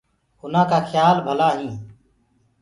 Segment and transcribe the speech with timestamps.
[0.41, 1.77] اُنآ ڪآ کيِآ ڀلآ هينٚ۔